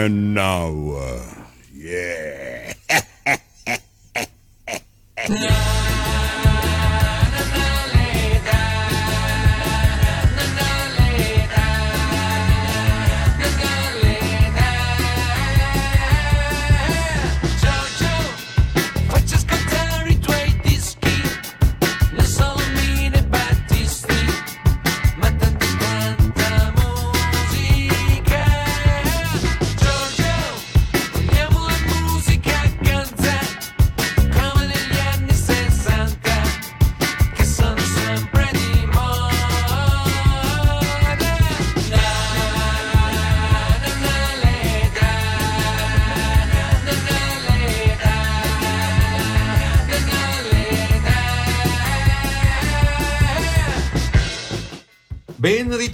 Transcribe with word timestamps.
And 0.00 0.32
now, 0.32 0.70
uh, 0.96 1.19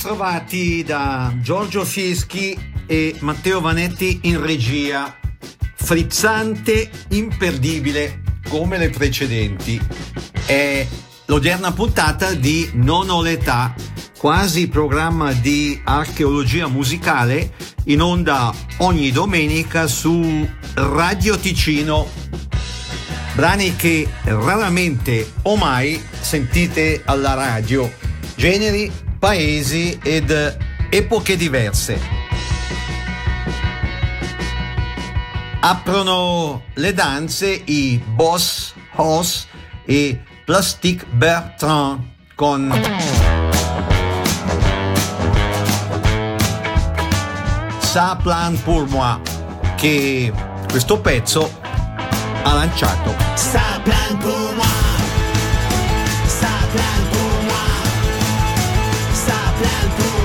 Ben 0.07 0.15
ritrovati 0.15 0.85
da 0.85 1.35
Giorgio 1.41 1.85
Fieschi 1.85 2.57
e 2.87 3.17
Matteo 3.23 3.61
Vanetti 3.61 4.21
in 4.23 4.41
regia. 4.41 5.13
Frizzante, 5.75 6.89
imperdibile 7.09 8.23
come 8.49 8.79
le 8.79 8.89
precedenti. 8.91 9.81
È 10.45 10.87
l'odierna 11.25 11.73
puntata 11.73 12.35
di 12.35 12.71
Non 12.75 13.11
ho 13.11 13.21
l'età, 13.21 13.75
quasi 14.17 14.69
programma 14.69 15.33
di 15.33 15.81
archeologia 15.83 16.69
musicale 16.69 17.55
in 17.87 18.01
onda 18.01 18.55
ogni 18.79 19.11
domenica 19.11 19.89
su 19.89 20.49
Radio 20.75 21.37
Ticino. 21.37 22.09
Brani 23.35 23.75
che 23.75 24.07
raramente 24.23 25.33
o 25.43 25.57
mai 25.57 26.01
sentite 26.21 27.03
alla 27.05 27.35
radio. 27.35 27.93
Generi, 28.37 29.05
paesi 29.27 29.99
ed 30.05 30.31
epoche 30.89 31.37
diverse. 31.37 31.99
Aprono 35.59 36.63
le 36.75 36.95
danze 36.95 37.61
i 37.65 38.01
Boss 38.07 38.73
Hoss 38.95 39.49
e 39.85 40.23
Plastic 40.45 41.05
Bertrand 41.09 42.05
con 42.37 42.73
Ça 47.81 48.17
plan 48.23 48.57
pour 48.63 48.87
moi 48.89 49.21
che 49.77 50.33
questo 50.71 51.01
pezzo 51.01 51.51
ha 52.45 52.55
lanciato. 52.55 53.13
Ça 53.35 53.81
plane 53.83 54.19
pour 54.21 54.55
moi. 54.55 54.86
Ça 59.67 60.16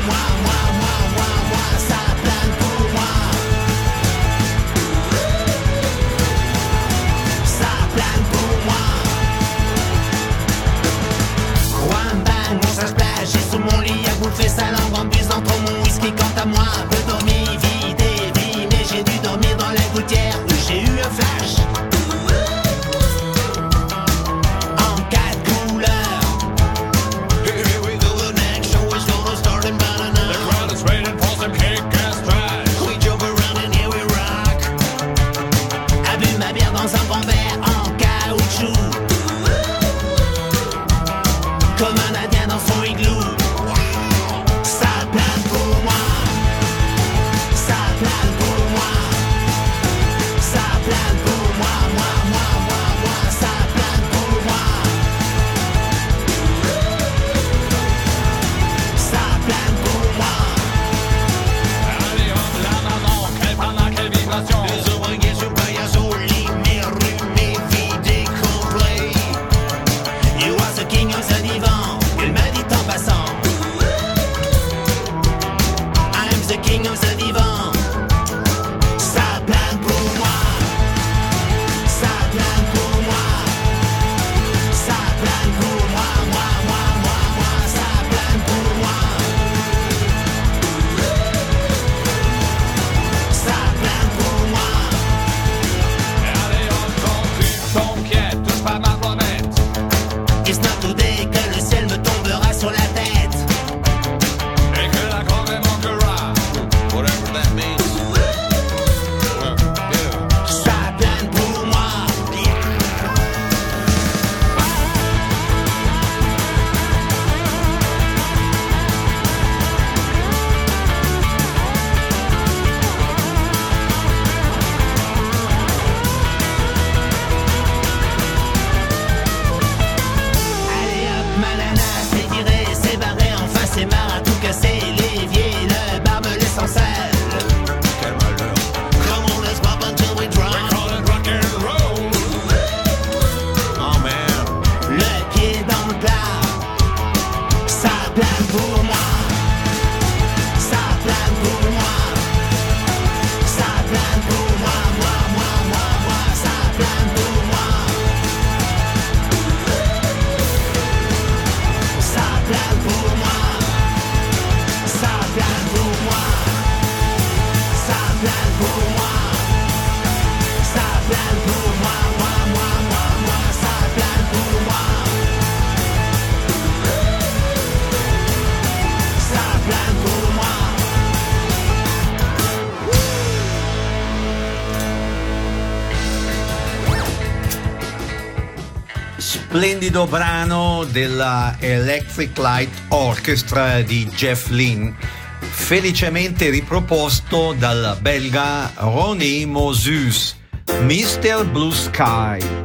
splendido 189.61 190.07
brano 190.07 190.85
della 190.85 191.55
Electric 191.59 192.35
Light 192.39 192.71
Orchestra 192.87 193.83
di 193.83 194.07
Jeff 194.07 194.47
Lynne, 194.47 194.95
felicemente 195.39 196.49
riproposto 196.49 197.53
dal 197.55 197.95
belga 198.01 198.71
Ronnie 198.77 199.45
Moses, 199.45 200.35
Mr. 200.79 201.45
Blue 201.45 201.71
Sky. 201.71 202.60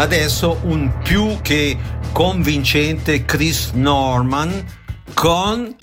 adesso 0.00 0.58
un 0.62 0.90
più 1.02 1.40
che 1.42 1.76
convincente 2.12 3.26
Chris 3.26 3.72
Norman 3.72 4.64
con 5.12 5.76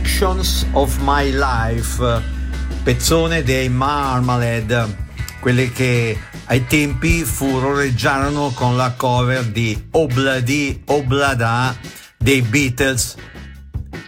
Sections 0.00 0.64
of 0.72 0.96
My 1.02 1.30
Life, 1.30 2.22
pezzone 2.82 3.42
dei 3.42 3.68
Marmalade, 3.68 4.96
quelle 5.40 5.70
che 5.72 6.18
ai 6.46 6.64
tempi 6.64 7.22
furoreggiarono 7.22 8.50
con 8.54 8.78
la 8.78 8.94
cover 8.96 9.44
di 9.44 9.88
Obladi 9.90 10.84
Oblada 10.86 11.76
dei 12.16 12.40
Beatles, 12.40 13.14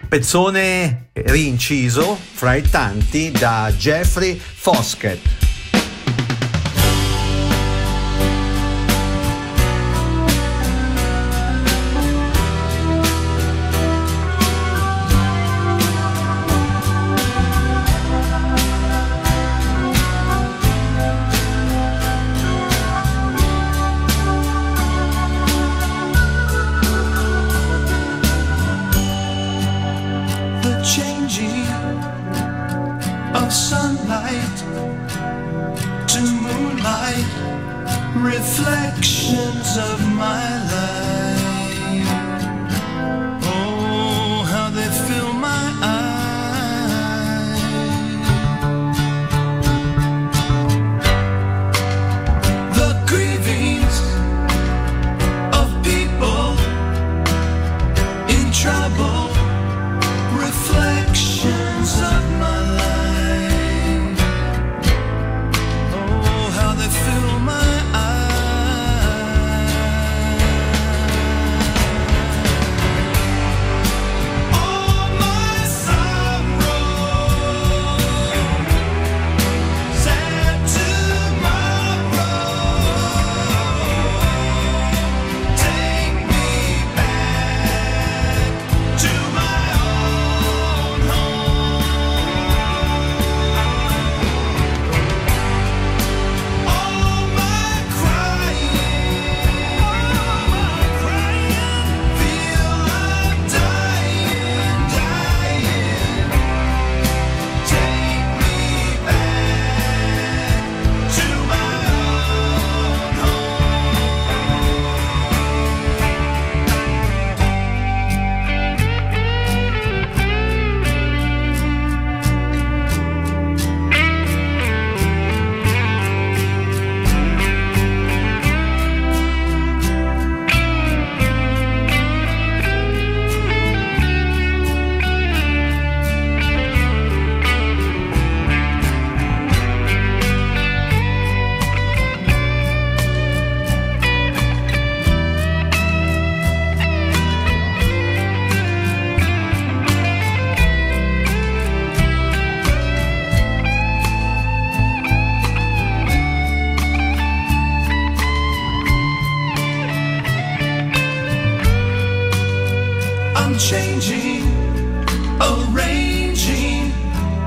pezzone 0.08 1.10
rinciso 1.12 2.18
fra 2.32 2.54
i 2.54 2.62
tanti 2.62 3.30
da 3.30 3.70
Jeffrey 3.76 4.40
Foskett. 4.40 5.41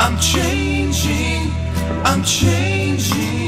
I'm 0.07 0.19
changing, 0.19 1.51
I'm 2.03 2.23
changing. 2.23 3.44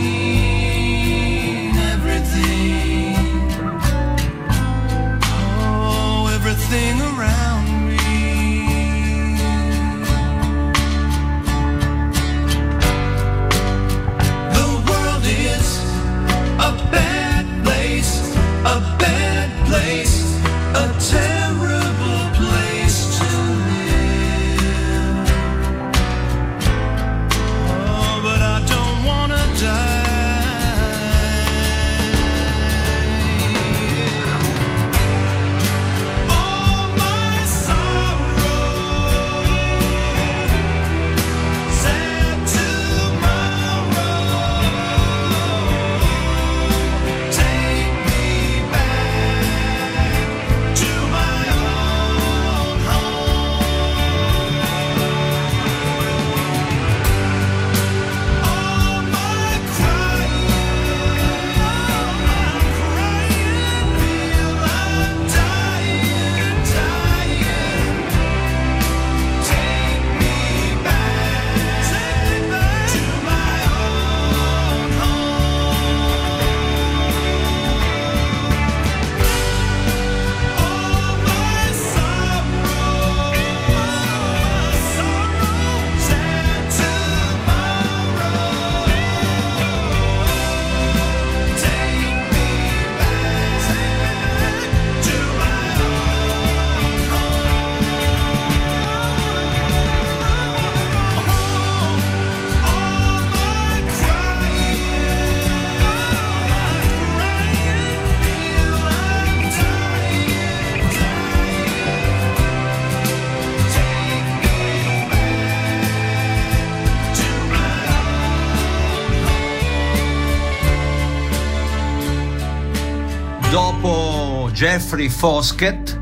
Jeffrey 124.57 125.07
Foskett, 125.07 126.01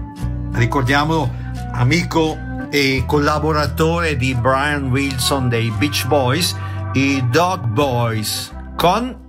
ricordiamo 0.54 1.30
amico 1.74 2.38
e 2.72 3.04
collaboratore 3.06 4.16
di 4.16 4.34
Brian 4.34 4.92
Wilson 4.92 5.50
dei 5.50 5.70
Beach 5.72 6.08
Boys, 6.08 6.56
i 6.94 7.22
Dog 7.32 7.66
Boys, 7.66 8.56
con 8.78 9.25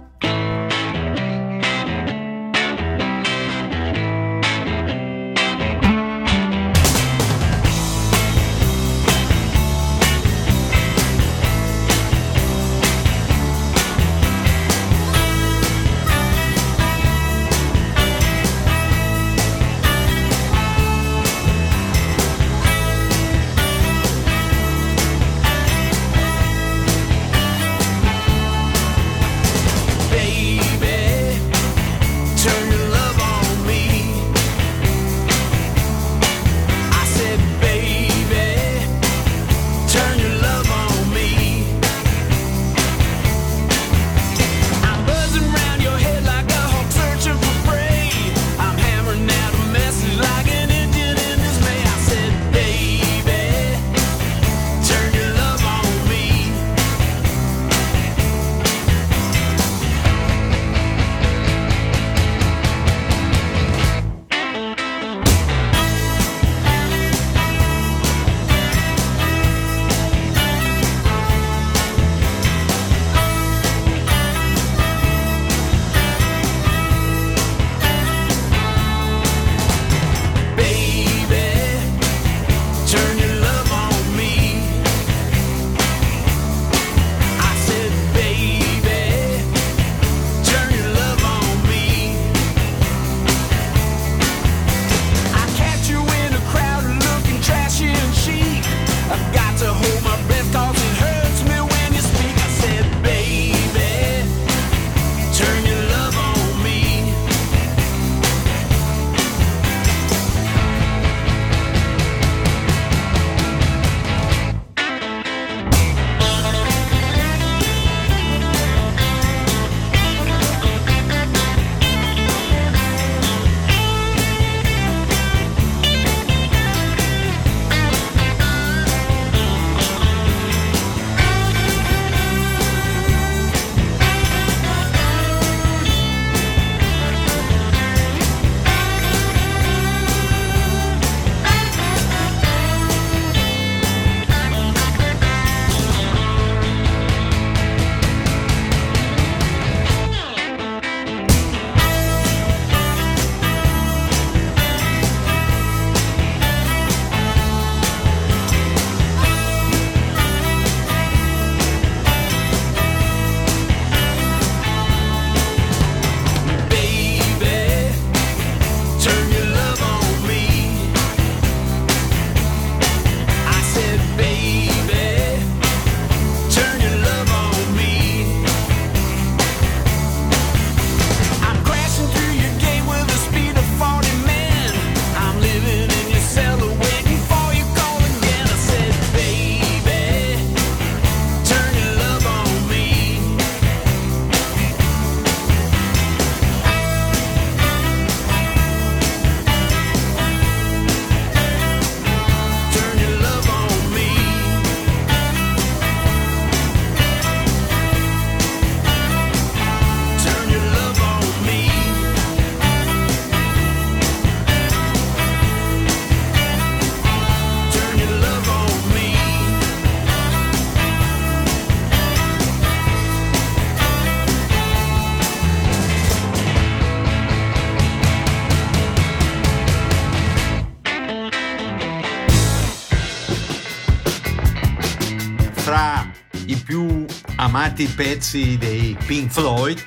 tanti 237.76 237.92
pezzi 237.94 238.56
dei 238.56 238.96
Pink 239.04 239.30
Floyd 239.30 239.78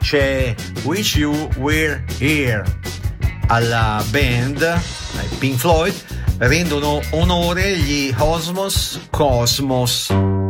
c'è 0.00 0.54
Wish 0.84 1.16
You 1.16 1.50
Were 1.58 2.02
Here. 2.18 2.64
Alla 3.48 4.02
band, 4.10 4.62
ai 4.62 5.28
Pink 5.38 5.58
Floyd, 5.58 5.94
rendono 6.38 7.02
onore 7.10 7.76
gli 7.76 8.14
Osmos 8.16 8.98
Cosmos. 9.10 10.43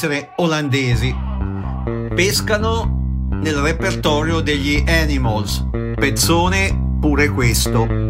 essere 0.00 0.32
olandesi. 0.36 1.14
Pescano 2.14 3.28
nel 3.32 3.56
repertorio 3.56 4.40
degli 4.40 4.82
Animals, 4.86 5.62
pezzone 5.94 6.96
pure 6.98 7.28
questo. 7.28 8.09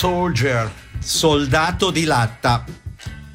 Soldier, 0.00 0.72
soldato 0.98 1.90
di 1.90 2.04
latta, 2.04 2.64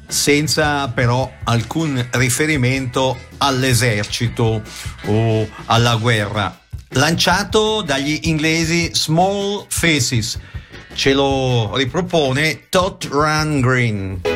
senza 0.08 0.88
però 0.88 1.30
alcun 1.44 2.04
riferimento 2.10 3.16
all'esercito 3.38 4.62
o 5.04 5.48
alla 5.66 5.94
guerra. 5.94 6.58
Lanciato 6.88 7.82
dagli 7.82 8.18
inglesi 8.22 8.90
Small 8.92 9.66
Faces, 9.68 10.40
ce 10.92 11.12
lo 11.12 11.76
ripropone 11.76 12.66
Todd 12.68 13.04
Green. 13.06 14.35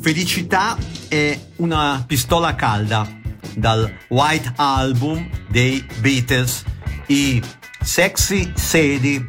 Felicità 0.00 0.78
è 1.08 1.38
una 1.56 2.02
pistola 2.06 2.54
calda 2.54 3.06
dal 3.54 3.92
White 4.08 4.54
Album 4.56 5.28
dei 5.48 5.86
Beatles, 6.00 6.64
i 7.08 7.42
Sexy 7.82 8.50
Sedi. 8.54 9.28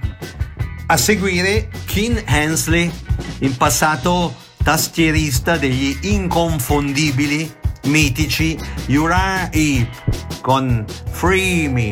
A 0.87 0.95
seguire 0.95 1.69
Keen 1.85 2.23
Hensley, 2.25 2.89
in 3.39 3.57
passato 3.57 4.33
tastierista 4.63 5.57
degli 5.57 5.97
inconfondibili 6.03 7.53
mitici 7.83 8.57
Uriah 8.87 9.51
Heep 9.51 10.41
con 10.41 10.85
Free 11.11 11.67
Me. 11.67 11.91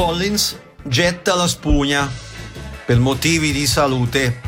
Collins 0.00 0.58
getta 0.82 1.34
la 1.34 1.46
spugna 1.46 2.10
per 2.86 2.98
motivi 2.98 3.52
di 3.52 3.66
salute. 3.66 4.40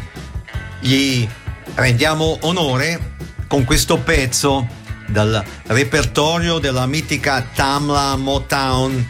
Gli 0.81 1.29
rendiamo 1.75 2.39
onore 2.41 3.17
con 3.49 3.65
questo 3.65 3.99
pezzo 3.99 4.67
dal 5.09 5.45
repertorio 5.67 6.59
della 6.59 6.87
mitica 6.87 7.47
Tamla 7.55 8.17
Motown, 8.17 9.07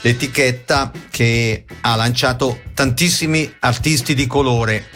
l'etichetta 0.00 0.90
che 1.10 1.66
ha 1.82 1.96
lanciato 1.96 2.62
tantissimi 2.72 3.54
artisti 3.58 4.14
di 4.14 4.26
colore. 4.26 4.86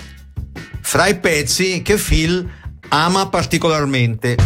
Fra 0.81 1.07
i 1.07 1.19
pezzi 1.19 1.83
che 1.83 1.97
Phil 1.97 2.51
ama 2.89 3.29
particolarmente. 3.29 4.37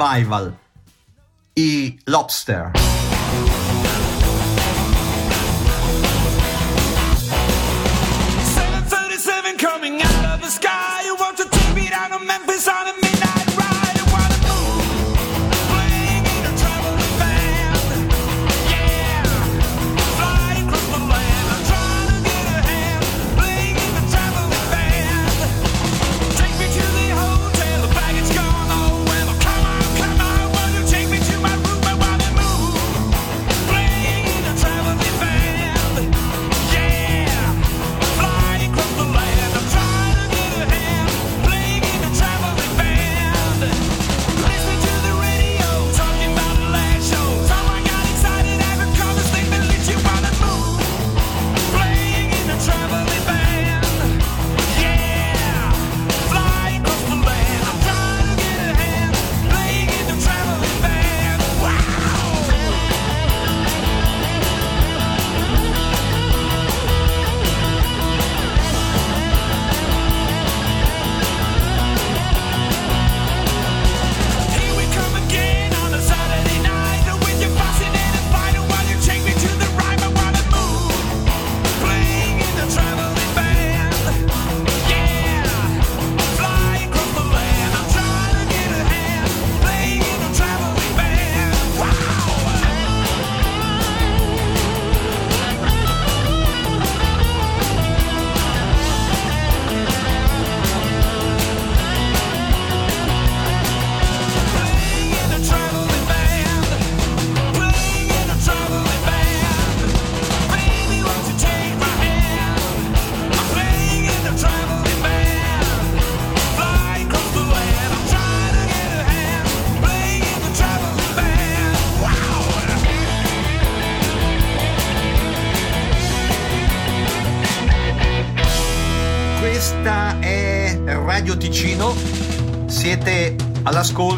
Revival 0.00 0.52
i 1.54 1.98
Lobster. 2.06 3.19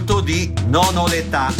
ascolto 0.03 0.21
di 0.21 0.53
Nono 0.67 1.07
l'età. 1.07 1.55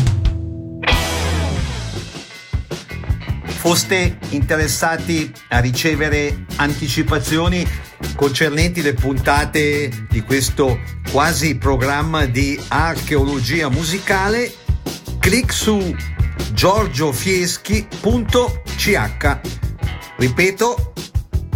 Foste 3.45 4.19
interessati 4.31 5.33
a 5.51 5.61
ricevere 5.61 6.47
anticipazioni 6.57 7.65
concernenti 8.17 8.83
le 8.83 8.95
puntate 8.95 10.09
di 10.11 10.23
questo 10.23 10.81
quasi 11.13 11.57
programma 11.57 12.27
di 12.27 12.61
archeologia 12.69 13.69
musicale? 13.69 14.53
Clic 15.21 15.53
su 15.53 15.95
giorgiofieschi.ch 16.53 19.41
Ripeto, 20.17 20.93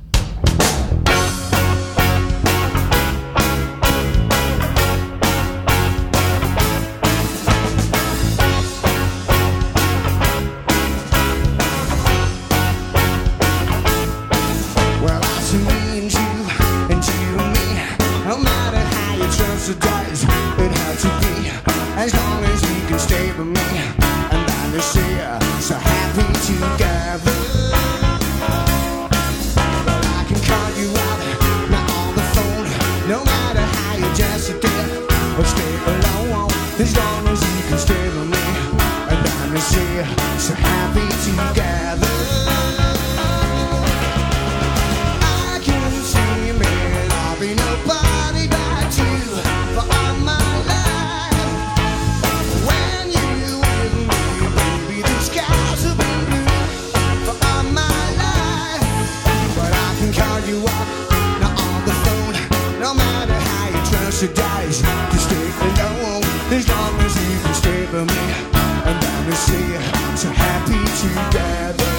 say 69.45 69.77
so 70.17 70.29
happy 70.31 70.81
together. 71.03 71.93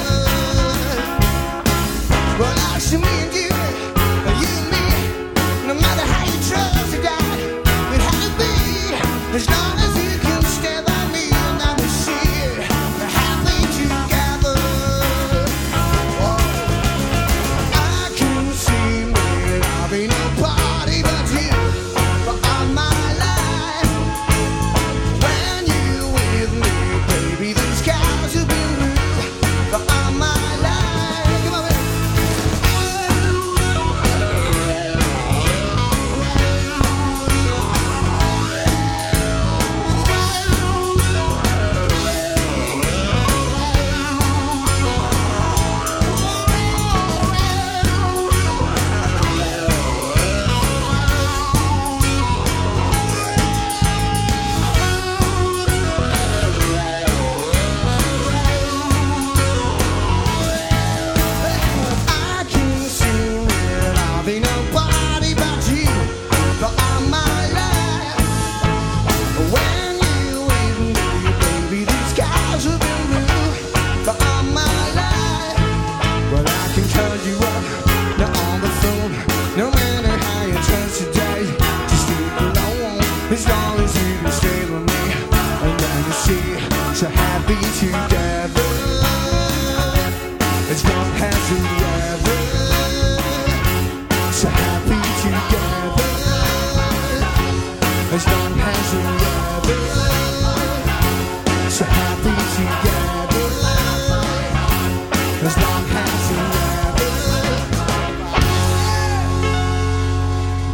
Well, 2.38 2.56
me 2.98 3.14
and 3.24 3.32
you, 3.34 3.50
you 4.42 4.50
and 4.60 4.68
me, 4.74 4.86
no 5.68 5.74
matter 5.74 6.04
how 6.12 6.24
you 6.30 6.38
trust 6.50 6.94
it 7.94 8.00
had 8.06 8.18
to 8.26 8.30
be. 8.40 9.32
There's 9.32 9.48
not 9.48 9.77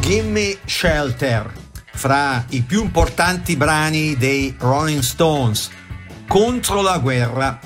Gimme 0.05 0.59
Shelter, 0.67 1.51
fra 1.95 2.45
i 2.51 2.61
più 2.61 2.83
importanti 2.83 3.57
brani 3.57 4.19
dei 4.19 4.55
Rolling 4.59 5.01
Stones 5.01 5.71
contro 6.29 6.83
la 6.83 6.99
guerra. 6.99 7.59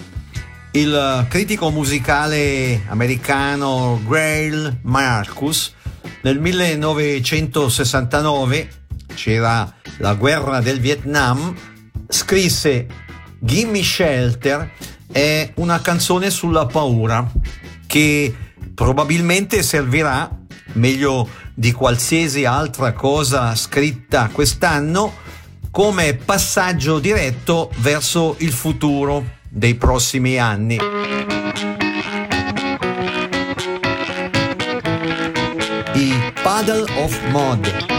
Il 0.70 1.26
critico 1.28 1.70
musicale 1.70 2.84
americano 2.86 4.00
Grail 4.06 4.78
Marcus 4.82 5.74
nel 6.22 6.38
1969, 6.38 8.68
c'era 9.16 9.74
la 9.96 10.14
guerra 10.14 10.60
del 10.60 10.78
Vietnam, 10.78 11.52
scrisse 12.06 12.86
Gimme 13.40 13.82
Shelter 13.82 14.70
è 15.10 15.50
una 15.56 15.80
canzone 15.80 16.30
sulla 16.30 16.66
paura 16.66 17.28
che 17.88 18.32
probabilmente 18.74 19.64
servirà 19.64 20.30
meglio 20.74 21.46
di 21.58 21.72
qualsiasi 21.72 22.44
altra 22.44 22.92
cosa 22.92 23.52
scritta 23.56 24.30
quest'anno 24.32 25.12
come 25.72 26.14
passaggio 26.14 27.00
diretto 27.00 27.72
verso 27.78 28.36
il 28.38 28.52
futuro 28.52 29.24
dei 29.48 29.74
prossimi 29.74 30.38
anni. 30.38 30.78
I 35.94 36.32
Puddle 36.44 36.84
of 36.94 37.20
Mud. 37.30 37.97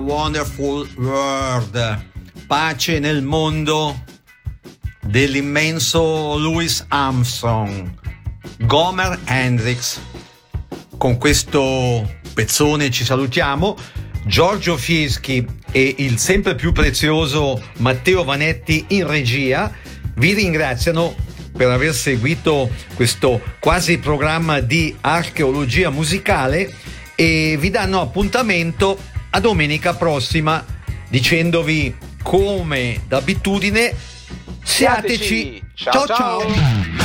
Wonderful 0.00 0.88
world. 0.96 2.06
Pace 2.46 2.98
nel 2.98 3.22
mondo 3.22 4.04
dell'immenso 5.00 6.36
Louis 6.38 6.84
Armstrong, 6.88 7.90
Gomer 8.60 9.18
Hendrix. 9.24 10.00
Con 10.96 11.18
questo 11.18 12.18
pezzone 12.34 12.90
ci 12.90 13.04
salutiamo. 13.04 13.76
Giorgio 14.26 14.76
Fieschi 14.76 15.46
e 15.70 15.94
il 15.98 16.18
sempre 16.18 16.54
più 16.54 16.72
prezioso 16.72 17.62
Matteo 17.78 18.24
Vanetti 18.24 18.84
in 18.88 19.06
regia 19.06 19.72
vi 20.16 20.34
ringraziano 20.34 21.14
per 21.56 21.68
aver 21.68 21.94
seguito 21.94 22.70
questo 22.94 23.40
quasi 23.58 23.98
programma 23.98 24.60
di 24.60 24.94
archeologia 25.00 25.90
musicale 25.90 26.72
e 27.14 27.56
vi 27.58 27.70
danno 27.70 28.00
appuntamento 28.00 28.98
a 29.30 29.40
domenica 29.40 29.94
prossima 29.94 30.64
dicendovi 31.08 31.96
come 32.22 33.00
d'abitudine 33.06 33.94
siateci 34.62 35.62
Ciao, 35.74 36.06
ciao. 36.06 36.40
ciao. 36.40 36.99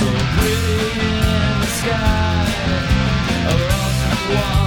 so 0.00 0.06
pretty 0.06 1.00
in 1.00 1.60
the 1.60 1.66
sky, 1.78 2.46
a 3.48 3.54
rousing 3.68 4.34
one. 4.34 4.59